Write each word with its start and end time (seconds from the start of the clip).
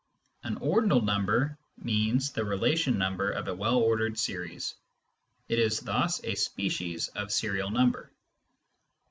An" 0.41 0.57
ordinal" 0.71 0.99
number 1.13 1.59
means 1.77 2.31
the 2.31 2.43
relation 2.43 2.97
number 2.97 3.29
of 3.29 3.47
a 3.47 3.53
well 3.53 3.75
ordered 3.77 4.17
series. 4.17 4.73
It 5.47 5.59
is 5.59 5.79
thus 5.79 6.19
a 6.23 6.33
species 6.33 7.09
of 7.09 7.31
serial 7.31 7.69
number. 7.69 8.11